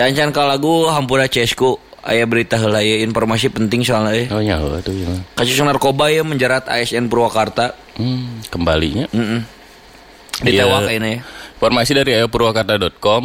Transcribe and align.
Sancan 0.00 0.32
ka 0.32 0.48
lagu 0.48 0.88
hampura 0.88 1.28
cesku 1.28 1.76
aya 2.00 2.24
berita 2.24 2.56
heula 2.56 2.80
ya 2.80 3.04
informasi 3.04 3.52
penting 3.52 3.84
soalnya 3.84 4.16
ya. 4.16 4.24
Oh 4.32 4.40
nyawa 4.40 4.80
tuh 4.80 4.96
ya. 4.96 5.12
Kasus 5.36 5.60
narkoba 5.60 6.08
ya 6.08 6.24
menjerat 6.24 6.64
ASN 6.64 7.12
Purwakarta. 7.12 7.76
Hmm, 8.00 8.40
kembalinya. 8.48 9.04
Ditewak 10.40 10.88
kayaknya 10.88 11.08
ya. 11.12 11.22
Informasi 11.60 11.92
dari 11.92 12.16
ayopurwakarta.com 12.16 13.24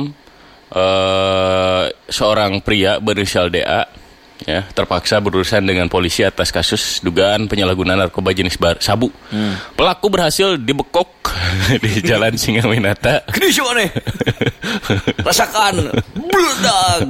eh 0.75 1.83
seorang 2.11 2.59
pria 2.59 3.00
berinisial 3.00 3.48
DA 3.48 3.88
ya 4.44 4.68
terpaksa 4.68 5.23
berurusan 5.23 5.64
dengan 5.64 5.88
polisi 5.88 6.28
atas 6.28 6.52
kasus 6.52 7.00
dugaan 7.00 7.48
penyalahgunaan 7.48 7.96
narkoba 8.04 8.36
jenis 8.36 8.60
bar- 8.60 8.84
sabu. 8.84 9.07
Pelaku 9.80 10.12
berhasil 10.12 10.60
dibekok 10.60 11.14
di 11.83 12.02
Jalan 12.02 12.36
Singaminata, 12.39 13.25
Gede 13.31 13.51
sih 13.51 13.63
aneh. 13.63 13.89
Rasakan 15.27 15.91
bledag. 16.13 17.09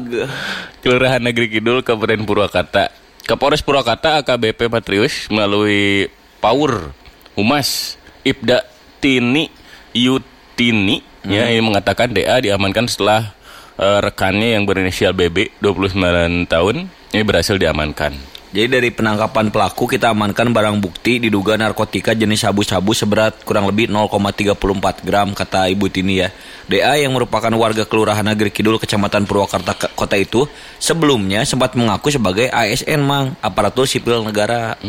Kelurahan 0.82 1.22
Negeri 1.22 1.48
Kidul, 1.50 1.82
Kabupaten 1.82 2.26
Purwakarta. 2.26 2.90
Kapolres 3.26 3.66
Purwakarta 3.66 4.22
AKBP 4.22 4.70
Patrius 4.70 5.26
melalui 5.34 6.14
Paur 6.38 6.94
Humas 7.34 7.98
Ibda 8.22 8.62
Tini 9.02 9.50
Yutini 9.98 11.02
ya 11.26 11.50
ini 11.50 11.62
mengatakan 11.66 12.14
DA 12.14 12.38
diamankan 12.38 12.86
setelah 12.86 13.34
eh, 13.82 14.00
rekannya 14.02 14.54
yang 14.54 14.70
berinisial 14.70 15.18
BB 15.18 15.58
29 15.58 16.46
tahun 16.46 16.76
ini 17.16 17.24
berhasil 17.26 17.58
diamankan. 17.58 18.14
Jadi 18.56 18.72
dari 18.72 18.88
penangkapan 18.88 19.52
pelaku 19.52 19.84
kita 19.84 20.16
amankan 20.16 20.56
barang 20.56 20.80
bukti 20.80 21.20
diduga 21.20 21.60
narkotika 21.60 22.16
jenis 22.16 22.48
sabu-sabu 22.48 22.96
seberat 22.96 23.44
kurang 23.44 23.68
lebih 23.68 23.92
0,34 23.92 25.04
gram 25.04 25.36
kata 25.36 25.68
Ibu 25.76 25.92
Tini 25.92 26.24
ya. 26.24 26.32
DA 26.72 27.04
yang 27.04 27.12
merupakan 27.12 27.52
warga 27.52 27.84
Kelurahan 27.84 28.24
Negeri 28.24 28.56
Kidul 28.56 28.80
Kecamatan 28.80 29.28
Purwakarta 29.28 29.76
Kota 29.92 30.16
itu 30.16 30.48
sebelumnya 30.80 31.44
sempat 31.44 31.76
mengaku 31.76 32.16
sebagai 32.16 32.48
ASN 32.48 33.04
Mang, 33.04 33.36
aparatur 33.44 33.92
sipil 33.92 34.24
negara. 34.24 34.80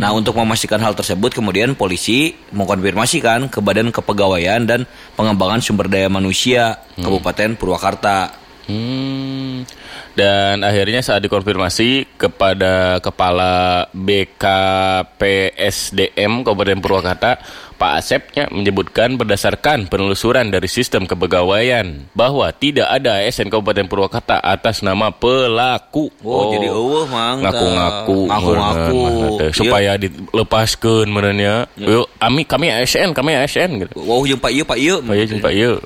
Nah, 0.00 0.16
untuk 0.16 0.40
memastikan 0.40 0.80
hal 0.80 0.96
tersebut 0.96 1.36
kemudian 1.36 1.76
polisi 1.76 2.32
mengkonfirmasikan 2.56 3.52
ke 3.52 3.60
Badan 3.60 3.92
Kepegawaian 3.92 4.64
dan 4.64 4.88
Pengembangan 5.12 5.60
Sumber 5.60 5.92
Daya 5.92 6.08
Manusia 6.08 6.80
Kabupaten 6.96 7.52
Purwakarta. 7.60 8.32
Hmm. 8.64 9.68
Dan 10.14 10.62
akhirnya 10.62 11.02
saat 11.02 11.26
dikonfirmasi 11.26 12.06
kepada 12.14 13.02
Kepala 13.02 13.90
BKPSDM 13.90 15.12
Kabupaten 16.46 16.78
Purwakarta, 16.78 17.42
Pak 17.74 17.92
Asepnya 17.98 18.46
menyebutkan 18.54 19.18
berdasarkan 19.18 19.90
penelusuran 19.90 20.54
dari 20.54 20.70
sistem 20.70 21.10
kepegawaian 21.10 22.06
bahwa 22.14 22.46
tidak 22.54 22.86
ada 22.86 23.26
ASN 23.26 23.50
Kabupaten 23.50 23.90
Purwakarta 23.90 24.38
atas 24.38 24.86
nama 24.86 25.10
pelaku. 25.10 26.14
Oh, 26.22 26.54
jadi 26.54 26.70
eueuh 26.70 27.10
mang 27.10 27.42
tah. 27.42 27.50
ngaku-ngaku 27.50 28.30
ngaku-ngaku 28.30 29.02
teh, 29.42 29.50
supaya 29.50 29.98
dilepaskan 29.98 31.10
menurutnya. 31.10 31.66
Yuk, 31.74 32.06
kami 32.22 32.46
kami 32.46 32.70
ASN, 32.70 33.10
kami 33.10 33.34
ASN 33.34 33.82
gitu. 33.82 33.98
Wow 33.98 34.22
jeung 34.22 34.38
Pak 34.38 34.54
ieu 34.54 34.62
Pak 34.62 34.78
ieu. 34.78 35.02
Supaya 35.02 35.26
jumpa 35.26 35.50
yuk. 35.50 35.82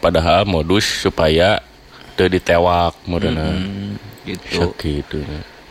Padahal 0.00 0.48
modus 0.48 0.88
supaya 1.04 1.60
teu 2.18 2.26
ditewak 2.26 2.98
modana. 3.06 3.54
Hmm, 3.54 3.94
gitu. 4.26 4.74
Sakitu. 4.74 5.22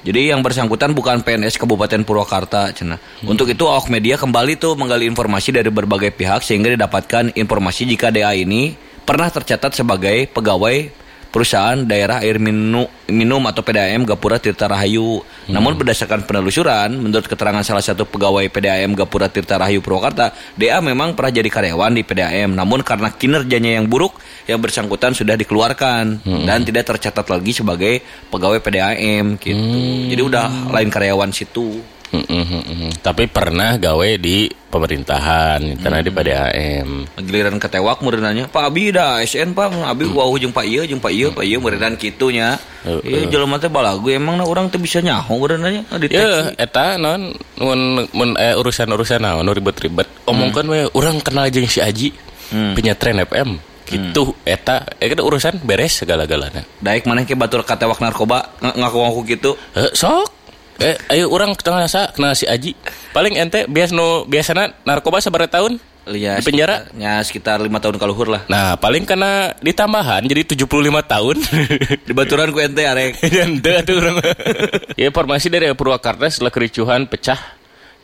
Jadi 0.07 0.31
yang 0.31 0.39
bersangkutan 0.39 0.95
bukan 0.95 1.19
PNS 1.19 1.59
Kabupaten 1.59 2.07
Purwakarta, 2.07 2.71
cenah. 2.71 2.95
Untuk 3.27 3.51
itu 3.51 3.67
awak 3.67 3.91
media 3.91 4.15
kembali 4.15 4.55
tuh 4.55 4.79
menggali 4.79 5.03
informasi 5.03 5.51
dari 5.51 5.67
berbagai 5.67 6.15
pihak 6.15 6.47
sehingga 6.47 6.71
didapatkan 6.71 7.35
informasi 7.35 7.83
jika 7.83 8.07
DA 8.07 8.31
ini 8.31 8.71
pernah 9.03 9.27
tercatat 9.27 9.75
sebagai 9.75 10.31
pegawai 10.31 11.06
perusahaan 11.38 11.77
daerah 11.85 12.25
air 12.25 12.41
minum, 12.41 12.89
minum 13.05 13.38
atau 13.45 13.61
PDAM 13.61 14.09
Gapura 14.09 14.41
Tirta 14.41 14.66
Rahayu. 14.66 15.21
Namun 15.53 15.77
berdasarkan 15.77 16.25
penelusuran, 16.25 16.97
menurut 16.97 17.30
keterangan 17.30 17.61
salah 17.61 17.85
satu 17.85 18.09
pegawai 18.09 18.49
PDAM 18.49 18.97
Gapura 18.97 19.30
Tirta 19.30 19.61
Rahayu 19.61 19.85
Purwakarta, 19.85 20.33
DA 20.58 20.81
memang 20.81 21.14
pernah 21.14 21.30
jadi 21.30 21.45
karyawan 21.45 21.93
di 21.93 22.02
PDAM. 22.02 22.58
Namun 22.58 22.81
karena 22.81 23.14
kinerjanya 23.14 23.77
yang 23.77 23.86
buruk, 23.86 24.17
yang 24.49 24.58
bersangkutan 24.58 25.14
sudah 25.14 25.37
dikeluarkan 25.37 26.25
dan 26.25 26.65
tidak 26.65 26.89
tercatat 26.89 27.30
lagi 27.30 27.54
sebagai 27.54 28.02
pegawai 28.33 28.58
PDAM 28.58 29.37
gitu. 29.37 29.77
Jadi 30.09 30.21
udah 30.25 30.73
lain 30.73 30.89
karyawan 30.89 31.30
situ. 31.30 31.96
Mm, 32.07 32.23
mm, 32.23 32.45
mm, 32.47 32.63
mm. 32.63 32.91
Tapi 33.03 33.27
pernah 33.27 33.75
gawe 33.75 34.09
di 34.15 34.47
pemerintahan 34.47 35.59
karena 35.83 35.99
di 35.99 36.07
PDAM. 36.07 36.89
Giliran 37.19 37.59
ketewak 37.59 37.99
muridanya, 37.99 38.47
Pak 38.47 38.63
Abi 38.71 38.95
dah 38.95 39.19
SN 39.19 39.51
Pak, 39.51 39.75
Abi 39.83 40.07
wau 40.07 40.31
jeung 40.39 40.55
Pak 40.55 40.63
Ieu 40.63 40.87
jeung 40.87 41.03
Pak 41.03 41.11
Ieu, 41.11 41.35
Pak 41.35 41.43
Ieu 41.43 41.59
muridan 41.59 41.99
kitu 41.99 42.31
nya. 42.31 42.55
Heeh. 42.87 43.03
Ieu 43.03 43.27
jelema 43.27 43.59
teh 43.59 43.67
balagu 43.67 44.07
emang 44.07 44.39
na 44.39 44.47
urang 44.47 44.71
teh 44.71 44.79
bisa 44.79 45.03
nyaho 45.03 45.35
muridanya 45.35 45.83
Ya, 46.07 46.55
eta 46.55 46.95
non 46.95 47.35
mun 47.59 48.07
mun 48.15 48.29
eh, 48.39 48.55
urusan-urusan 48.55 49.19
naon 49.19 49.43
nu 49.43 49.51
ribet-ribet. 49.51 50.07
Omongkeun 50.31 50.67
we 50.71 50.87
urang 50.95 51.19
kenal 51.19 51.51
jeung 51.51 51.67
si 51.67 51.83
Aji. 51.83 52.15
Penyetren 52.47 53.19
FM. 53.27 53.59
Gitu 53.87 54.35
eta 54.47 54.87
eh, 54.99 55.11
kan 55.11 55.19
urusan 55.19 55.59
beres 55.59 55.99
segala-galana. 55.99 56.63
Daek 56.79 57.03
maneh 57.03 57.27
ke 57.27 57.35
batur 57.35 57.67
katewak 57.67 57.99
narkoba 57.99 58.55
ng- 58.63 58.79
ngaku-ngaku 58.79 59.19
gitu. 59.27 59.51
Eh, 59.75 59.91
sok 59.91 60.36
Eh, 60.77 60.98
ayo 61.17 61.33
orang 61.33 61.58
kenal 61.58 61.89
sa, 61.89 62.14
kenal 62.14 62.38
si 62.38 62.45
Aji. 62.45 62.77
Paling 63.14 63.38
ente 63.38 63.65
bias 63.65 63.89
no 63.89 64.30
biasana 64.30 64.77
narkoba 64.86 65.17
sabar 65.17 65.49
tahun 65.49 65.82
Ya, 66.15 66.39
di 66.39 66.43
penjara. 66.48 66.88
Ya 66.95 67.20
sekitar 67.20 67.60
lima 67.60 67.83
tahun 67.83 67.99
kaluhur 67.99 68.32
lah. 68.32 68.48
Nah, 68.48 68.80
paling 68.80 69.04
karena 69.04 69.52
ditambahan 69.60 70.23
jadi 70.23 70.55
75 70.55 71.04
tahun. 71.04 71.36
Di 72.08 72.14
baturan 72.16 72.55
ku 72.55 72.64
ente 72.64 72.87
arek. 72.87 73.20
Atuh 73.83 73.95
urang. 73.99 74.16
ya, 74.99 75.11
informasi 75.11 75.52
dari 75.52 75.67
Purwakarta 75.76 76.32
setelah 76.32 76.52
kericuhan 76.55 77.04
pecah 77.11 77.36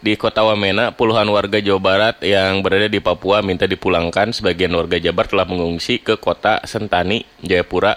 di 0.04 0.20
kota 0.20 0.44
Wamena, 0.44 0.92
puluhan 0.92 1.24
warga 1.32 1.64
Jawa 1.64 1.80
Barat 1.80 2.20
yang 2.28 2.60
berada 2.60 2.92
di 2.92 3.00
Papua 3.00 3.40
minta 3.40 3.64
dipulangkan. 3.64 4.36
Sebagian 4.36 4.76
warga 4.76 5.00
Jabar 5.00 5.32
telah 5.32 5.48
mengungsi 5.48 6.04
ke 6.04 6.20
kota 6.20 6.60
Sentani, 6.68 7.24
Jayapura. 7.40 7.96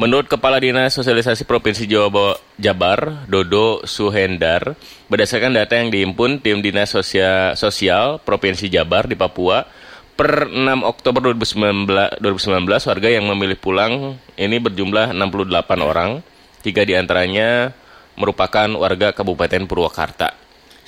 Menurut 0.00 0.32
Kepala 0.32 0.56
Dinas 0.56 0.96
Sosialisasi 0.96 1.44
Provinsi 1.44 1.84
Jawa 1.84 2.40
Jabar, 2.56 3.28
Dodo 3.28 3.84
Suhendar, 3.84 4.80
berdasarkan 5.12 5.52
data 5.52 5.76
yang 5.76 5.92
dihimpun 5.92 6.40
tim 6.40 6.64
Dinas 6.64 6.96
Sosia- 6.96 7.52
Sosial 7.52 8.16
Provinsi 8.24 8.72
Jabar 8.72 9.04
di 9.04 9.12
Papua, 9.12 9.68
per 10.16 10.48
6 10.48 10.88
Oktober 10.88 11.20
2019, 11.36 12.16
2019 12.16 12.88
warga 12.88 13.08
yang 13.12 13.28
memilih 13.28 13.60
pulang 13.60 14.16
ini 14.40 14.56
berjumlah 14.56 15.12
68 15.12 15.84
orang. 15.84 16.24
Tiga 16.64 16.88
di 16.88 16.96
antaranya 16.96 17.76
merupakan 18.16 18.72
warga 18.80 19.12
Kabupaten 19.12 19.68
Purwakarta. 19.68 20.42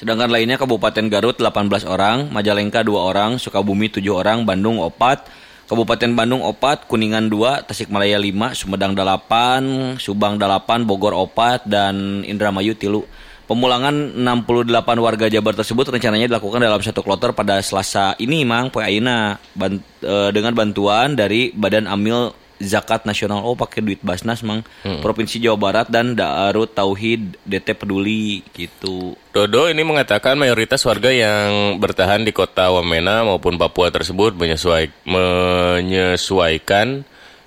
Sedangkan 0.05 0.29
lainnya 0.29 0.61
Kabupaten 0.61 1.09
Garut 1.09 1.41
18 1.41 1.89
orang, 1.89 2.29
Majalengka 2.29 2.85
2 2.85 2.93
orang, 2.93 3.41
Sukabumi 3.41 3.89
7 3.89 4.05
orang, 4.13 4.45
Bandung 4.45 4.77
4, 4.77 5.25
Kabupaten 5.65 6.13
Bandung 6.13 6.45
4, 6.45 6.85
Kuningan 6.85 7.33
2, 7.33 7.65
Tasikmalaya 7.65 8.21
5, 8.21 8.53
Sumedang 8.53 8.93
8, 8.93 9.97
Subang 9.97 10.37
8, 10.37 10.85
Bogor 10.85 11.17
4, 11.17 11.65
dan 11.65 12.21
Indramayu 12.21 12.77
3. 12.77 13.01
Pemulangan 13.49 14.13
68 14.21 15.01
warga 15.01 15.25
Jabar 15.33 15.57
tersebut 15.57 15.89
rencananya 15.89 16.29
dilakukan 16.29 16.61
dalam 16.61 16.85
satu 16.85 17.01
kloter 17.01 17.33
pada 17.33 17.65
Selasa 17.65 18.13
ini, 18.21 18.45
Mang, 18.45 18.69
Poe 18.69 18.85
Aina, 18.85 19.41
ban- 19.57 19.81
eh, 20.05 20.31
dengan 20.37 20.53
bantuan 20.53 21.17
dari 21.17 21.49
Badan 21.57 21.89
Amil 21.89 22.29
Zakat 22.63 23.03
Nasional. 23.03 23.43
Oh, 23.43 23.59
pakai 23.59 23.83
duit 23.83 23.99
Basnas, 23.99 24.43
Mang. 24.47 24.63
Provinsi 25.03 25.43
Jawa 25.43 25.59
Barat 25.59 25.87
dan 25.91 26.15
Darut 26.15 26.71
Tauhid 26.71 27.35
DT 27.43 27.75
Peduli 27.75 28.47
gitu. 28.55 29.19
Dodo 29.35 29.67
ini 29.67 29.83
mengatakan 29.83 30.39
mayoritas 30.39 30.83
warga 30.87 31.11
yang 31.11 31.79
bertahan 31.83 32.23
di 32.23 32.31
kota 32.31 32.71
Wamena 32.71 33.27
maupun 33.27 33.59
Papua 33.59 33.91
tersebut 33.91 34.39
menyesuai- 34.39 34.95
menyesuaikan 35.05 37.03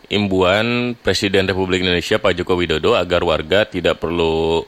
imbuan 0.07 0.95
Presiden 0.99 1.47
Republik 1.47 1.83
Indonesia 1.83 2.19
Pak 2.19 2.35
Joko 2.35 2.55
Widodo 2.55 2.95
agar 2.95 3.23
warga 3.23 3.67
tidak 3.67 3.99
perlu 3.99 4.63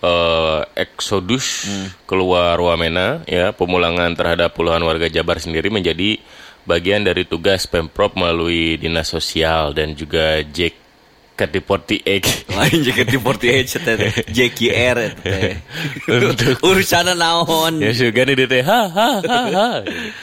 eh, 0.00 0.60
eksodus 0.76 1.68
keluar 2.08 2.56
Wamena 2.60 3.20
ya 3.28 3.52
pemulangan 3.52 4.14
terhadap 4.16 4.54
puluhan 4.56 4.80
warga 4.80 5.08
Jabar 5.12 5.40
sendiri 5.40 5.68
menjadi 5.68 6.20
bagian 6.68 7.00
dari 7.00 7.24
tugas 7.24 7.64
Pemprov 7.64 8.12
melalui 8.12 8.76
Dinas 8.76 9.08
Sosial 9.08 9.72
dan 9.72 9.96
juga 9.96 10.44
JKT48 10.44 12.04
lain 12.60 12.78
JKT48 12.84 13.72
teh 13.80 13.96
JKR 14.36 14.96
eta 15.08 15.24
teh. 15.24 15.56
Urusana 16.60 17.16
naon? 17.16 17.80
Ya 17.80 17.96
juga 17.96 18.28
nih 18.28 18.60
ha 18.60 18.82
ha 18.92 19.10
ha. 19.24 19.68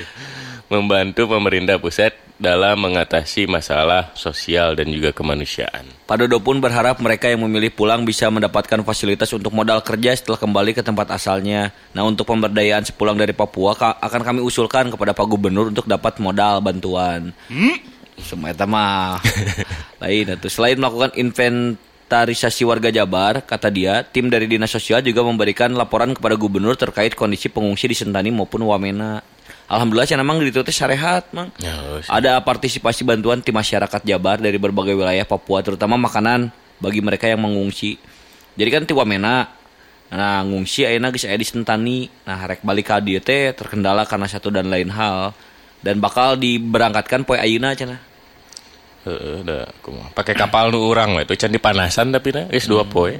Membantu 0.74 1.25
pemerintah 1.25 1.81
pusat 1.81 2.13
dalam 2.36 2.76
mengatasi 2.76 3.48
masalah 3.48 4.12
sosial 4.12 4.76
dan 4.76 4.92
juga 4.92 5.16
kemanusiaan. 5.16 5.88
Pak 6.04 6.18
Dodo 6.20 6.44
pun 6.44 6.60
berharap 6.60 7.00
mereka 7.00 7.32
yang 7.32 7.48
memilih 7.48 7.72
pulang 7.72 8.04
bisa 8.04 8.28
mendapatkan 8.28 8.84
fasilitas 8.84 9.32
untuk 9.32 9.56
modal 9.56 9.80
kerja 9.80 10.12
setelah 10.12 10.36
kembali 10.36 10.76
ke 10.76 10.84
tempat 10.84 11.16
asalnya. 11.16 11.72
Nah, 11.96 12.04
untuk 12.04 12.28
pemberdayaan 12.28 12.84
sepulang 12.84 13.16
dari 13.16 13.32
Papua 13.32 13.72
ka- 13.74 13.98
akan 14.04 14.22
kami 14.22 14.42
usulkan 14.44 14.92
kepada 14.92 15.16
Pak 15.16 15.28
Gubernur 15.32 15.72
untuk 15.72 15.88
dapat 15.88 16.20
modal 16.20 16.60
bantuan. 16.60 17.32
Semua 18.20 18.52
eta 18.52 18.68
mah 18.68 19.20
lain 20.04 20.36
atuh. 20.36 20.52
Selain 20.52 20.76
melakukan 20.80 21.16
inventarisasi 21.16 22.64
warga 22.68 22.92
Jabar, 22.92 23.44
kata 23.44 23.68
dia, 23.72 24.04
tim 24.04 24.28
dari 24.28 24.48
Dinas 24.48 24.72
Sosial 24.72 25.04
juga 25.04 25.24
memberikan 25.24 25.72
laporan 25.76 26.12
kepada 26.16 26.36
gubernur 26.36 26.76
terkait 26.76 27.16
kondisi 27.16 27.48
pengungsi 27.48 27.92
di 27.92 27.96
Sentani 27.96 28.31
maupun 28.31 28.64
Wamena. 28.64 29.24
Alhamdulillah 29.66 30.06
cenah 30.06 30.22
mang 30.22 30.38
itu 30.46 30.62
teh 30.62 30.76
sarehat, 30.76 31.34
Mang. 31.34 31.50
Ya. 31.58 31.74
Ada 32.06 32.38
partisipasi 32.46 33.02
bantuan 33.02 33.42
tim 33.42 33.58
masyarakat 33.58 34.02
Jabar 34.06 34.38
dari 34.38 34.62
berbagai 34.62 34.94
wilayah 34.94 35.26
Papua 35.26 35.66
terutama 35.66 35.98
makanan 35.98 36.54
bagi 36.78 37.02
mereka 37.02 37.26
yang 37.26 37.42
mengungsi. 37.42 37.98
Jadi 38.56 38.70
kan 38.70 38.86
ti 38.86 38.94
Wamena 38.94 39.50
Nah, 40.06 40.46
ngungsi 40.46 40.86
ayeuna 40.86 41.10
geus 41.10 41.26
aya 41.26 41.34
di 41.34 41.48
Sentani. 41.48 42.06
Nah, 42.30 42.46
rek 42.46 42.62
balik 42.62 42.94
ka 42.94 43.02
dieu 43.02 43.18
teh 43.18 43.50
terkendala 43.58 44.06
karena 44.06 44.30
satu 44.30 44.54
dan 44.54 44.70
lain 44.70 44.94
hal 44.94 45.34
dan 45.82 45.98
bakal 45.98 46.38
diberangkatkan 46.38 47.26
poe 47.26 47.42
ayeuna 47.42 47.74
cenah. 47.74 47.98
Heeh, 49.10 49.42
da 49.42 49.66
kumaha. 49.82 50.14
Pakai 50.14 50.38
kapal 50.38 50.70
nu 50.70 50.86
urang 50.86 51.18
we 51.18 51.26
can 51.34 51.50
dipanasan 51.50 52.14
tapi 52.14 52.32
na 52.32 52.46
geus 52.54 52.70
dua 52.70 52.86
poe. 52.86 53.18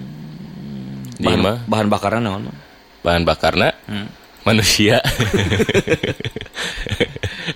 Di 1.16 1.26
Bahan, 1.26 1.64
bahan 1.66 1.88
bakaran 1.88 2.22
naon? 2.22 2.52
Bahan 3.02 3.24
bakarna 3.24 3.72
manusia. 4.46 5.02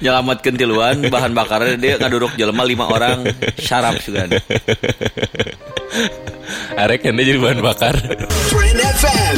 Nyelamatkeun 0.03 0.57
tiluan 0.57 0.97
bahan 1.07 1.31
bakaran 1.37 1.77
dia 1.77 2.01
ngaduruk 2.01 2.33
jelema 2.35 2.65
lima 2.65 2.89
orang 2.89 3.29
syarap 3.61 4.01
juga. 4.01 4.25
Arek 6.75 7.05
nya 7.05 7.23
jadi 7.23 7.39
bahan 7.39 7.61
bakar. 7.61 7.95
Trend 8.49 8.81
FM 8.81 9.35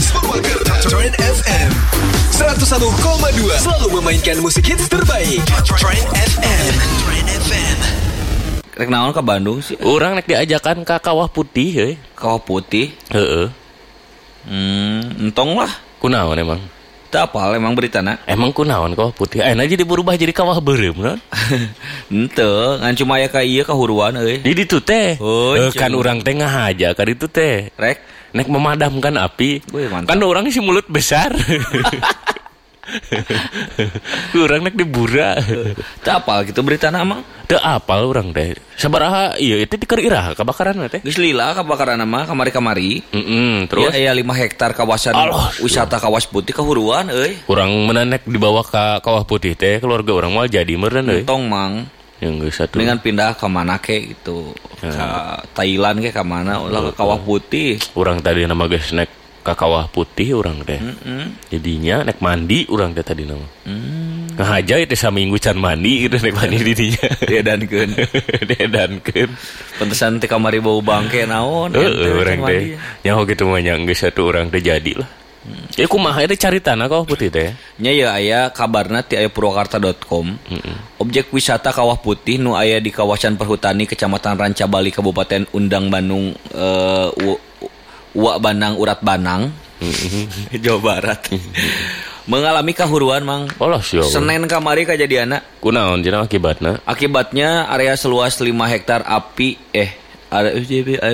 Trend 0.87 1.15
FM 1.19 1.69
101,2 2.31 3.61
Selalu 3.61 3.87
memainkan 3.99 4.39
musik 4.41 4.65
hits 4.65 4.89
terbaik 4.89 5.43
Trend 5.67 6.07
FM 6.11 6.73
Trend 7.05 7.27
FM 7.27 7.77
Rek 8.81 8.89
naon 8.89 9.13
ke 9.13 9.21
Bandung 9.21 9.61
sih? 9.61 9.77
Urang 9.83 10.17
nek 10.17 10.25
diajakan 10.25 10.81
ka 10.81 10.97
kawah 10.97 11.29
putih 11.29 11.69
heuy. 11.69 11.93
Kawah 12.17 12.41
putih. 12.41 12.89
Heeh. 13.13 13.53
Hmm, 14.47 15.29
entong 15.29 15.53
lah. 15.53 15.69
Kunaon 16.01 16.33
emang? 16.33 16.57
Teu 17.11 17.19
apal 17.19 17.59
emang 17.59 17.75
beritana. 17.75 18.23
Emang 18.23 18.55
kunaon 18.55 18.95
kawah 18.95 19.11
putih? 19.11 19.43
Ayeuna 19.43 19.67
jadi 19.67 19.83
berubah 19.83 20.15
jadi 20.15 20.31
kawah 20.31 20.63
beureum 20.63 20.95
naon? 20.95 21.19
Henteu, 22.07 22.55
ngan 22.79 22.95
cuma 22.95 23.19
aya 23.19 23.27
ka 23.27 23.43
ieu 23.43 23.67
kahuruan 23.67 24.15
euy. 24.15 24.39
Di 24.39 24.55
ditu 24.55 24.79
teh. 24.79 25.19
Oh, 25.19 25.51
Eh, 25.59 25.75
kan 25.75 25.91
cing. 25.91 25.99
urang 25.99 26.23
teh 26.23 26.31
ngahaja 26.31 26.95
ka 26.95 27.03
ditu 27.03 27.27
teh. 27.27 27.67
Rek, 27.75 27.99
Nek 28.31 28.47
memadamkan 28.47 29.19
api. 29.19 29.59
Wih. 29.75 29.91
Kan 30.07 30.23
orang 30.23 30.47
si 30.47 30.63
mulut 30.63 30.87
besar. 30.87 31.35
Kurang 34.33 34.65
nek 34.65 34.75
dibura. 34.75 35.37
teu 36.01 36.11
apal 36.17 36.47
gitu 36.49 36.65
beritana 36.65 37.05
emang. 37.05 37.21
Teu 37.45 37.61
apal 37.61 38.07
orang 38.07 38.33
teh. 38.33 38.57
Sabaraha 38.79 39.37
iya 39.37 39.61
itu 39.61 39.77
di 39.77 39.85
keur 39.85 40.01
iraha 40.01 40.33
kebakaran 40.33 40.81
teh. 40.89 41.03
Geus 41.05 41.21
lila 41.21 41.53
kebakaran 41.53 42.01
mah 42.07 42.25
kamari-kamari. 42.25 43.05
Heeh, 43.13 43.69
Terus 43.69 43.93
terus 43.93 44.01
ya, 44.01 44.15
5 44.15 44.41
hektar 44.41 44.71
kawasan 44.73 45.13
wisata 45.61 46.01
kawas 46.01 46.25
putih 46.25 46.55
kahuruan 46.55 47.13
euy. 47.13 47.37
kurang 47.45 47.75
menanek 47.85 48.25
dibawa 48.25 48.65
ke 48.65 49.03
kawah 49.03 49.27
putih 49.27 49.53
teh 49.53 49.77
keluarga 49.77 50.15
orang 50.15 50.31
mal 50.33 50.47
jadi 50.49 50.73
meureun 50.73 51.11
euy. 51.11 51.21
Entong 51.27 51.45
mang. 51.45 51.73
Yang 52.21 52.53
satu. 52.53 52.77
Dengan 52.77 53.01
pindah 53.01 53.33
ke 53.33 53.49
mana 53.49 53.81
ke 53.81 54.13
gitu. 54.13 54.53
Ke 54.77 55.09
Thailand 55.57 55.99
ke 56.05 56.13
ke 56.13 56.23
mana 56.23 56.61
ulah 56.61 56.89
ke 56.89 56.91
kawah 56.93 57.19
putih. 57.19 57.81
Orang 57.97 58.21
tadi 58.21 58.45
nama 58.45 58.69
geus 58.69 58.93
nek 58.95 59.10
ka 59.51 59.67
kawah 59.67 59.91
putih 59.91 60.39
orang 60.39 60.63
teh. 60.63 60.79
Jadinya 61.51 62.07
nek 62.07 62.23
mandi 62.23 62.63
orang 62.71 62.95
teh 62.95 63.03
tadi 63.03 63.27
nama. 63.27 63.43
Hmm. 63.67 64.31
Ngahaja 64.39 64.79
itu 64.79 64.95
saminggu 64.95 65.35
can 65.43 65.59
mandi 65.59 66.07
gitu 66.07 66.15
nek 66.23 66.31
mandi 66.31 66.57
di 66.63 66.73
dinya. 66.73 67.07
Dia 67.29 67.43
dankeun. 67.43 67.91
Dedankeun. 68.47 69.29
Pantesan 69.83 70.23
teh 70.23 70.31
kamari 70.31 70.63
bau 70.63 70.79
bangke 70.79 71.27
naon. 71.27 71.75
Heeh, 71.75 72.15
orang 72.15 72.39
teh. 72.47 72.61
mandi. 72.71 72.79
Nyaho 73.03 73.21
gitu 73.27 73.43
mah 73.51 73.59
nya 73.59 73.75
geus 73.83 73.99
satu 73.99 74.31
orang 74.31 74.47
teh 74.47 74.63
jadi 74.63 74.95
lah. 74.95 75.09
Ya 75.73 75.89
kumaha 75.89 76.23
teh 76.29 76.37
cari 76.37 76.63
tanah 76.63 76.87
kawah 76.87 77.03
putih 77.03 77.27
teh. 77.27 77.51
Nya 77.81 77.91
ya 77.91 78.15
aya 78.15 78.39
kabarna 78.55 79.03
ti 79.03 79.19
aya 79.19 79.27
purwakarta.com. 79.27 80.25
Objek 81.01 81.33
wisata 81.33 81.73
Kawah 81.73 81.97
Putih 81.97 82.37
nu 82.37 82.53
aya 82.53 82.77
di 82.77 82.93
kawasan 82.93 83.33
perhutani 83.33 83.89
Kecamatan 83.89 84.37
Rancabali 84.37 84.93
Kabupaten 84.93 85.49
Undang 85.57 85.89
Bandung 85.89 86.37
eh 86.53 87.09
Uak 88.11 88.37
Banang 88.39 88.75
Urat 88.75 88.99
Banang 88.99 89.51
Jawa 90.53 90.79
Barat. 90.79 91.19
Mengalami 92.29 92.71
kahuruan 92.71 93.25
mang. 93.25 93.49
Olah 93.57 93.81
sih. 93.81 93.97
Senin 94.03 94.45
kamari 94.45 94.85
kejadianna 94.85 95.41
Kunaon 95.57 96.05
cenah 96.05 96.21
akibatna? 96.21 96.77
akibatnya 96.85 97.65
area 97.67 97.97
seluas 97.97 98.37
5 98.37 98.45
hektar 98.69 99.01
api 99.01 99.57
eh 99.73 99.89
are- 100.29 100.53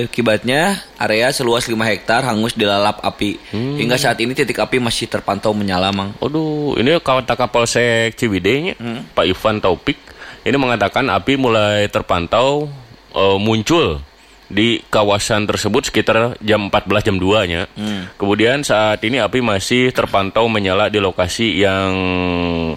akibatnya 0.04 0.84
area 0.94 1.32
seluas 1.32 1.64
5 1.64 1.80
hektar 1.80 2.22
hangus 2.22 2.52
dilalap 2.52 3.00
api. 3.00 3.40
Hingga 3.50 3.96
saat 3.96 4.20
ini 4.20 4.36
titik 4.36 4.60
api 4.60 4.76
masih 4.78 5.08
terpantau 5.08 5.56
menyala 5.56 5.88
mang. 5.90 6.12
Aduh, 6.20 6.76
ini 6.76 7.00
kawan 7.00 7.24
Kapolsek 7.24 8.14
Ciwidey 8.14 8.56
nya, 8.60 8.74
Pak 9.16 9.24
Ivan 9.24 9.58
Taufik 9.58 9.96
ini 10.44 10.56
mengatakan 10.56 11.08
api 11.08 11.34
mulai 11.34 11.88
terpantau 11.88 12.68
eh, 13.10 13.36
muncul 13.40 14.00
di 14.48 14.80
kawasan 14.88 15.44
tersebut 15.44 15.92
sekitar 15.92 16.40
jam 16.40 16.72
14 16.72 17.04
jam 17.04 17.16
2 17.20 17.44
nya. 17.52 17.68
Kemudian 18.16 18.64
saat 18.64 19.04
ini 19.04 19.20
api 19.20 19.44
masih 19.44 19.92
terpantau 19.92 20.48
menyala 20.48 20.88
di 20.88 20.96
lokasi 20.96 21.60
yang 21.60 21.92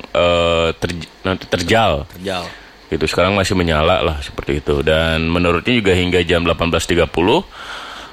eh, 0.04 0.70
terj- 0.76 1.08
nanti 1.24 1.48
terjal. 1.48 2.04
terjal 2.12 2.44
Itu 2.92 3.08
sekarang 3.08 3.40
masih 3.40 3.56
menyala 3.56 4.04
lah 4.04 4.20
seperti 4.20 4.60
itu 4.60 4.84
dan 4.84 5.24
menurutnya 5.24 5.72
juga 5.72 5.96
hingga 5.96 6.20
jam 6.28 6.44
18.30 6.44 7.08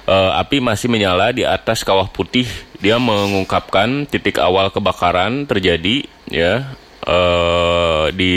eh, 0.06 0.30
api 0.38 0.56
masih 0.62 0.86
menyala 0.86 1.34
di 1.34 1.42
atas 1.42 1.82
kawah 1.82 2.06
putih. 2.06 2.46
Dia 2.78 3.02
mengungkapkan 3.02 4.06
titik 4.06 4.38
awal 4.38 4.70
kebakaran 4.70 5.50
terjadi 5.50 6.06
ya 6.30 6.62
eh 7.02 8.04
di 8.14 8.34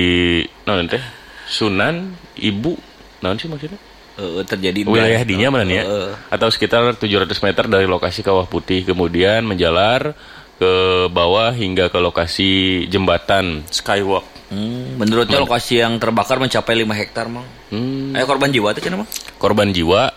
naon 0.66 0.90
teh 0.90 1.04
Sunan 1.46 2.18
Ibu 2.42 2.74
naon 3.22 3.38
sih 3.38 3.46
maksudnya? 3.46 3.91
Eh, 4.22 4.46
terjadi 4.46 4.86
Wilayah 4.86 5.22
dinya 5.26 5.50
mana 5.50 5.66
nih 5.66 5.76
ya? 5.82 5.84
Eh, 5.84 5.90
eh. 5.90 6.10
Atau 6.30 6.54
sekitar 6.54 6.94
700 6.94 7.42
meter 7.42 7.66
dari 7.66 7.90
lokasi 7.90 8.22
kawah 8.22 8.46
putih 8.46 8.86
kemudian 8.86 9.42
menjalar 9.42 10.14
ke 10.62 10.74
bawah 11.10 11.50
hingga 11.58 11.90
ke 11.90 11.98
lokasi 11.98 12.86
jembatan 12.86 13.66
Skywalk. 13.74 14.22
Hmm, 14.54 15.02
menurutnya 15.02 15.42
lokasi 15.42 15.82
yang 15.82 15.98
terbakar 15.98 16.38
mencapai 16.38 16.86
5 16.86 16.94
hektar 16.94 17.26
mang 17.26 17.48
Hmm. 17.72 18.12
Ayo 18.14 18.28
korban 18.28 18.52
jiwa 18.52 18.76
tuh 18.76 18.84
cenah 18.84 19.00
mang 19.02 19.10
korban 19.40 19.72
jiwa 19.72 20.12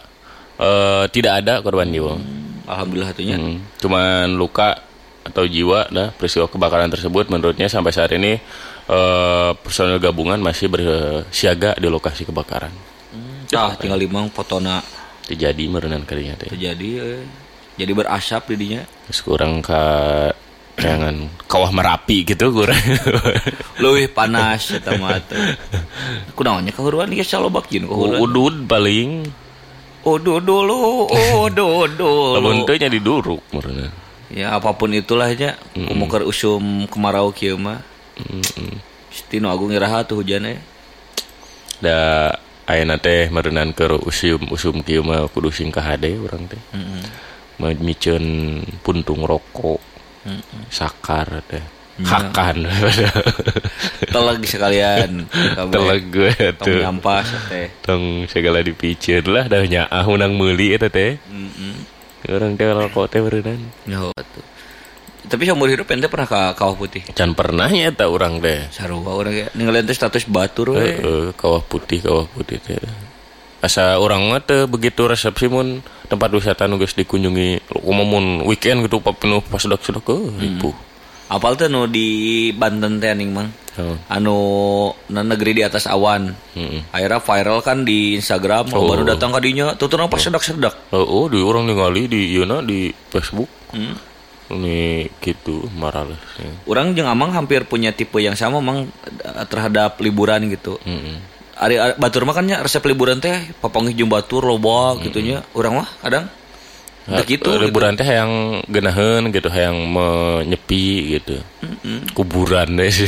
eh, 0.58 1.04
tidak 1.14 1.32
ada 1.40 1.62
korban 1.62 1.86
jiwa 1.86 2.18
Alhamdulillah 2.66 3.14
hatunya 3.14 3.38
Hmm, 3.38 3.62
cuman 3.78 4.34
luka 4.34 4.82
atau 5.24 5.48
jiwa 5.48 5.88
nah 5.94 6.12
peristiwa 6.12 6.50
kebakaran 6.50 6.92
tersebut 6.92 7.30
menurutnya 7.32 7.70
sampai 7.70 7.94
saat 7.94 8.12
ini 8.12 8.36
eh, 8.90 9.50
personel 9.54 10.02
gabungan 10.02 10.42
masih 10.42 10.66
bersiaga 10.66 11.78
di 11.78 11.86
lokasi 11.88 12.26
kebakaran 12.26 12.74
ah 13.56 13.72
tinggal 13.78 13.98
limang 13.98 14.28
fotona 14.28 14.82
terjadi 15.24 15.62
merenan 15.70 16.02
kalinya 16.04 16.34
teh 16.36 16.50
terjadi 16.52 16.88
eh. 17.00 17.24
jadi 17.80 17.92
berasap 17.94 18.50
didinya 18.52 18.84
Terus 19.08 19.20
kurang 19.24 19.60
ke 19.64 19.82
jangan 20.74 21.30
kawah 21.46 21.70
merapi 21.70 22.26
gitu 22.26 22.50
kurang 22.50 22.80
Leuwih 23.82 24.10
panas 24.10 24.74
eta 24.74 24.96
mah 24.98 25.18
teh. 25.22 25.38
Kunaonnya 26.34 26.74
kahuruan 26.74 27.12
ieu 27.14 27.22
salobak 27.22 27.70
jin 27.70 27.86
kahuruan. 27.86 28.18
udud 28.18 28.56
paling 28.66 29.22
Oh 30.04 30.20
dulu, 30.20 31.08
oh 31.08 31.48
dulu. 31.48 32.36
lamun 32.36 32.68
teu 32.68 32.76
nya 32.76 32.92
diduruk 32.92 33.40
merenan 33.56 33.88
Ya 34.28 34.52
apa 34.52 34.76
pun 34.76 34.92
itulah 34.92 35.32
nya, 35.32 35.56
kumu 35.72 36.10
keur 36.10 36.26
usum 36.28 36.84
kemarau 36.90 37.30
kieu 37.30 37.54
mah. 37.56 37.80
Stino 39.08 39.46
Agung 39.48 39.70
iraha 39.70 40.02
tuh 40.02 40.20
hujannya. 40.20 40.58
da 41.80 42.32
ayeuna 42.64 42.96
teh 42.96 43.28
merenan 43.28 43.72
ke 43.76 43.84
usum 44.04 44.48
usum 44.50 44.80
kieu 44.80 45.04
mah 45.04 45.28
kudu 45.28 45.52
sing 45.52 45.68
kahade 45.68 46.16
urang 46.16 46.48
teh. 46.48 46.60
Memiceun 47.60 48.24
puntung 48.82 49.22
rokok 49.22 49.78
sakar 50.72 51.44
teh. 51.46 51.62
Hakan 51.94 52.66
Teleg 54.14 54.40
sekalian. 54.50 55.30
teleg 55.74 56.02
gue 56.10 56.34
Tong 56.58 56.66
tuh. 56.66 56.82
nyampas 56.82 57.30
teh. 57.46 57.70
tong 57.86 58.26
segala 58.26 58.66
dipiceun 58.66 59.22
lah 59.30 59.46
dah 59.46 59.62
nyaah 59.62 60.02
unang 60.10 60.34
meuli 60.34 60.74
eta 60.74 60.90
teh. 60.90 61.22
Orang 62.26 62.58
teh 62.58 62.66
rokok 62.66 63.06
teh 63.06 63.22
berenang 63.22 63.62
Yo 63.86 64.10
tuh. 64.10 64.42
Tapi 65.24 65.42
seumur 65.48 65.72
hidup 65.72 65.88
ente 65.88 66.06
pernah 66.06 66.28
ke 66.28 66.40
kawah 66.54 66.76
putih. 66.76 67.00
can 67.16 67.32
pernah 67.32 67.68
nya 67.72 67.90
urang 68.04 68.44
teh 68.44 68.68
Sarua 68.68 69.16
urang 69.16 69.32
ge 69.32 69.48
ninggalin 69.56 69.88
teh 69.88 69.96
status 69.96 70.28
batur 70.28 70.76
we. 70.76 70.84
Heeh, 71.00 71.24
kawah 71.34 71.64
putih 71.64 72.04
kawah 72.04 72.28
putih 72.28 72.60
teh 72.60 72.76
asa 73.64 73.96
orang 73.96 74.28
mah 74.28 74.44
teh 74.44 74.68
begitu 74.68 75.08
resepsi 75.08 75.48
mun 75.48 75.80
tempat 76.12 76.28
wisata 76.28 76.68
nu 76.68 76.76
geus 76.76 76.92
dikunjungi 76.92 77.64
kumaha 77.72 78.04
mun 78.04 78.44
weekend 78.44 78.84
gitu 78.84 79.00
penuh 79.00 79.40
pas 79.40 79.56
sedak 79.56 79.80
sedak 79.80 80.04
ke 80.04 80.12
ribu 80.36 80.76
apal 81.32 81.56
tuh 81.56 81.72
nu 81.72 81.88
di 81.88 82.52
Banten 82.52 83.00
teh 83.00 83.16
ning 83.16 83.32
mang 83.32 83.48
Oh. 83.74 83.98
anu 84.06 84.38
na 85.10 85.26
negeri 85.26 85.58
di 85.58 85.62
atas 85.66 85.90
awan 85.90 86.30
Mm-mm. 86.54 86.94
akhirnya 86.94 87.18
viral 87.18 87.58
kan 87.58 87.82
di 87.82 88.14
Instagram 88.14 88.70
Oh. 88.70 88.86
baru 88.86 89.02
datang 89.02 89.34
ke 89.34 89.42
dinya 89.42 89.74
tuh 89.74 89.90
tuh 89.90 89.98
apa 89.98 90.14
sedak-sedak 90.14 90.94
Oh, 90.94 91.02
oh, 91.02 91.24
di 91.26 91.42
orang 91.42 91.66
ningali 91.66 92.06
di 92.06 92.38
Yuna 92.38 92.62
di 92.62 92.94
Facebook. 93.10 93.50
Hmm. 93.74 93.98
Ini 94.52 95.08
gitu 95.24 95.64
marah 95.72 96.04
lah. 96.04 96.20
Ya. 96.36 96.52
orang 96.68 96.92
jeung 96.92 97.08
amang 97.08 97.32
hampir 97.32 97.64
punya 97.64 97.96
tipe 97.96 98.20
yang 98.20 98.36
sama 98.36 98.60
mang 98.60 98.92
eh, 99.24 99.44
terhadap 99.48 99.96
liburan 100.04 100.44
gitu 100.52 100.76
Mm-mm. 100.84 101.16
Ari, 101.54 101.80
ari 101.80 101.94
batur 101.96 102.28
mah 102.28 102.34
kan 102.36 102.44
nya 102.44 102.60
resep 102.60 102.84
liburan 102.84 103.22
teh 103.24 103.54
papanggih 103.62 103.96
jeung 103.96 104.12
batur 104.12 104.44
loba 104.44 105.00
gitu 105.00 105.22
nya 105.24 105.40
urang 105.56 105.80
mah 105.80 105.88
kadang 106.04 106.28
Nah, 107.04 107.20
gitu, 107.20 107.60
liburan 107.60 108.00
teh 108.00 108.08
yang 108.08 108.64
genahan 108.64 109.28
gitu, 109.28 109.52
yang 109.52 109.76
menyepi 109.76 111.20
gitu. 111.20 111.36
Kuburan 112.16 112.80
deh. 112.80 112.88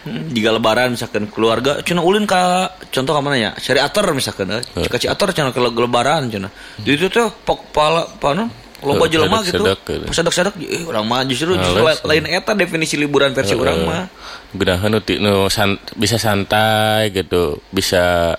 Hmm, 0.00 0.32
jika 0.32 0.56
lebaran 0.56 0.96
misalkan 0.96 1.28
keluarga 1.28 1.84
cina 1.84 2.00
ulin 2.00 2.24
ka 2.24 2.72
contoh 2.88 3.12
ke 3.12 3.20
mana 3.20 3.36
ya 3.36 3.50
cari 3.52 3.84
ater 3.84 4.16
misalkan 4.16 4.48
eh. 4.48 4.64
Cika 4.64 4.96
ater 4.96 5.28
cina 5.36 5.52
ke 5.52 5.60
lebaran 5.60 6.32
cina 6.32 6.48
jadi 6.80 7.04
itu 7.04 7.12
tuh 7.12 7.28
pok 7.28 7.68
pala 7.68 8.08
apa 8.08 8.48
lomba 8.82 9.04
jelema 9.06 9.40
gitu 9.40 9.60
sadak-sadak 9.60 9.80
gitu. 9.84 10.04
sadak-sadak 10.10 10.54
eh 10.58 10.82
orang 10.82 11.04
mah 11.04 11.20
justru, 11.22 11.52
justru 11.54 11.80
Males. 11.80 12.00
lain 12.02 12.24
eta 12.26 12.52
definisi 12.52 12.94
liburan 12.94 13.30
versi 13.30 13.52
orang 13.54 13.78
mah 13.82 14.04
genahan 14.50 14.88
nu 14.88 14.98
ti- 14.98 15.16
nu 15.16 15.46
san- 15.46 15.78
bisa 15.94 16.16
santai 16.16 17.10
gitu, 17.10 17.60
bisa 17.68 18.34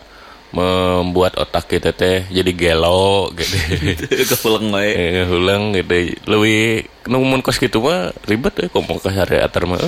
membuat 0.51 1.38
otak 1.38 1.63
kita 1.69 1.91
teh 1.91 2.27
jadi 2.27 2.51
gelo 2.51 3.31
gitu. 3.31 3.55
kepulang 4.29 4.67
wae 4.69 4.91
Eh, 4.91 5.24
hulang 5.24 5.71
gitu 5.71 5.95
lebih 6.27 6.83
nu 7.10 7.17
mun 7.25 7.41
kos 7.41 7.58
gitu 7.58 7.81
mah 7.81 8.13
ribet 8.29 8.53
ya 8.62 8.67
komo 8.70 9.01
ka 9.01 9.10
sare 9.10 9.41
atar 9.41 9.65
mah 9.65 9.81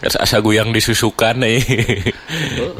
asa, 0.00 0.40
guyang 0.40 0.72
disusukan 0.72 1.44
eh 1.44 1.60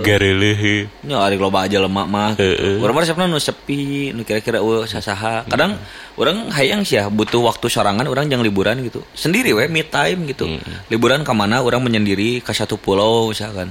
gareleh 0.00 0.88
nya 1.04 1.20
ari 1.20 1.37
loba 1.37 1.68
aja 1.68 1.76
lemak 1.76 2.06
mah. 2.08 2.32
Urang 2.80 2.94
mah 2.96 3.02
resepna 3.04 3.28
nu 3.28 3.37
sepi 3.37 4.14
nu 4.16 4.25
kira-kira 4.25 4.64
eueuh 4.64 4.88
sasaha. 4.88 5.44
Kadang 5.44 5.76
orang 6.16 6.48
hayang 6.54 6.80
sih 6.87 6.96
ya 6.96 7.12
butuh 7.12 7.44
waktu 7.44 7.68
sorangan 7.68 8.08
orang 8.08 8.32
jangan 8.32 8.46
liburan 8.46 8.80
gitu. 8.87 9.04
Sendiri 9.12 9.52
we 9.52 9.68
me 9.68 9.84
time 9.84 10.25
gitu. 10.25 10.48
Liburan 10.88 11.20
ke 11.20 11.32
mana 11.37 11.60
orang 11.60 11.84
menyendiri 11.84 12.40
ke 12.40 12.56
satu 12.56 12.80
pulau 12.80 13.34
misalkan. 13.34 13.68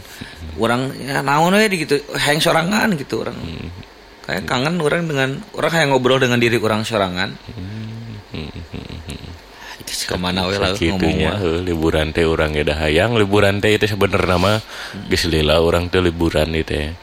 Orang 0.62 0.94
ya 1.02 1.26
naon 1.26 1.58
we 1.58 1.66
di 1.74 1.88
gitu 1.88 1.98
hayang 2.14 2.44
sorangan 2.44 2.94
gitu 3.00 3.26
orang 3.26 3.38
kayak 4.28 4.44
kangen 4.44 4.76
orang 4.84 5.08
dengan 5.08 5.30
orang 5.56 5.72
hayang 5.72 5.90
ngobrol 5.96 6.20
dengan 6.20 6.36
diri 6.36 6.60
orang 6.60 6.84
sorangan 6.84 7.32
ke 10.08 10.16
mana 10.16 10.48
we 10.48 10.56
lah 10.56 10.72
ngomong 10.72 10.80
Sakitunya 10.80 11.36
mah. 11.36 11.40
heuh, 11.44 11.60
liburan 11.68 12.16
teh 12.16 12.24
urang 12.24 12.56
ge 12.56 12.64
dah 12.64 12.80
hayang 12.80 13.20
liburan 13.20 13.60
teh 13.60 13.76
itu 13.76 13.92
sebenarnya 13.92 14.40
mah 14.40 14.64
geus 15.12 15.28
lila 15.28 15.60
urang 15.60 15.92
teh 15.92 16.00
liburan 16.00 16.56
itu 16.56 16.72
teh 16.72 16.96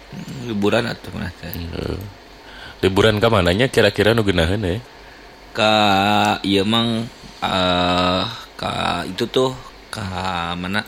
liburan 0.49 0.89
atau 0.89 1.13
mana 1.13 1.29
teh 1.37 1.53
Heuh. 1.53 2.01
liburan 2.81 3.21
ka 3.21 3.29
mananya 3.29 3.69
kira-kira 3.69 4.17
nu 4.17 4.25
geunaheun 4.25 4.65
ya 4.65 4.81
ka 5.53 5.77
iya 6.41 6.65
mang 6.65 7.05
ka 8.57 9.05
itu 9.05 9.29
tuh 9.29 9.53
ka 9.93 10.57
mana 10.57 10.81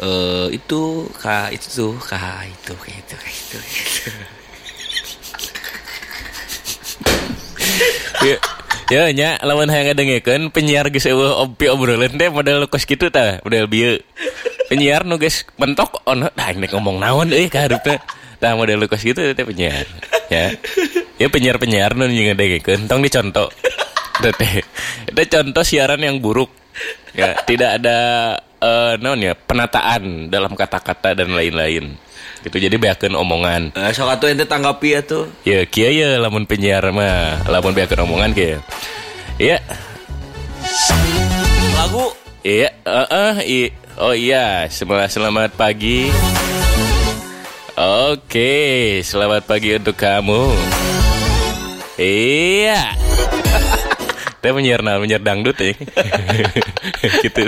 eh 0.00 0.48
itu 0.50 1.06
ka 1.20 1.52
itu 1.52 1.68
tuh 1.68 1.94
ka 2.00 2.42
itu 2.48 2.72
ka 2.72 2.88
itu 2.88 3.14
ka 3.14 3.28
itu, 3.28 3.56
ka 3.60 3.68
itu. 3.68 4.10
Ya 8.92 9.08
ya 9.08 9.12
nya 9.16 9.28
lawan 9.40 9.72
hayang 9.72 9.92
ngadengekeun 9.92 10.52
penyiar 10.52 10.92
geus 10.92 11.08
eueuh 11.08 11.40
opi 11.44 11.72
obrolan 11.72 12.12
teh 12.20 12.28
model 12.28 12.68
kos 12.68 12.84
kitu 12.84 13.08
tah 13.08 13.40
model 13.40 13.64
bieu. 13.68 14.00
Penyiar 14.68 15.04
nu 15.08 15.16
geus 15.16 15.44
mentok 15.56 16.04
ono 16.04 16.28
dah 16.32 16.52
nek 16.52 16.72
ngomong 16.72 17.00
naon 17.00 17.32
euy 17.32 17.48
ka 17.48 17.64
hareup 17.64 17.84
tah 18.40 18.52
model 18.56 18.84
kos 18.84 19.00
kitu 19.00 19.32
teh 19.32 19.44
penyiar 19.44 19.88
ya. 20.28 20.52
Ya 21.16 21.26
penyiar-penyiar 21.30 21.96
nu 21.96 22.10
ngadengekeun 22.10 22.90
tong 22.90 23.00
dicontoh 23.00 23.48
teh 24.20 24.52
itu 25.08 25.22
contoh 25.32 25.64
siaran 25.64 26.00
yang 26.04 26.20
buruk 26.20 26.52
ya. 27.16 27.36
Tidak 27.40 27.70
ada 27.80 27.98
eh 28.60 28.94
naon 29.00 29.20
ya 29.24 29.32
penataan 29.32 30.28
dalam 30.28 30.52
kata-kata 30.52 31.16
dan 31.16 31.32
lain-lain 31.32 31.96
gitu 32.44 32.60
jadi 32.60 32.76
beakeun 32.76 33.16
omongan 33.16 33.72
Eh, 33.72 33.90
sok 33.90 34.12
atuh 34.12 34.28
ente 34.28 34.44
tanggapi 34.44 34.88
ya 34.92 35.00
tuh 35.00 35.24
Ya 35.42 35.64
kia 35.64 35.88
ya 35.88 36.20
lamun 36.20 36.44
penyiar 36.44 36.84
mah 36.92 37.40
lamun 37.48 37.72
biar 37.72 37.88
omongan 37.96 38.30
kia. 38.30 38.60
Iya. 39.34 39.58
lagu 41.74 42.12
Iya, 42.44 42.68
eh 42.84 43.06
eh, 43.08 43.34
i- 43.48 43.72
oh 43.96 44.12
iya, 44.12 44.68
selamat 44.68 45.08
selamat 45.08 45.50
pagi. 45.56 46.12
Oke, 47.74 48.52
selamat 49.00 49.48
pagi 49.48 49.72
untuk 49.74 49.96
kamu. 49.96 50.52
Iya. 51.96 52.92
Kita 54.38 54.52
menyiar 54.52 54.84
menyiar 54.84 55.24
dangdut 55.24 55.56
ya. 55.56 55.72
gitu. 57.24 57.40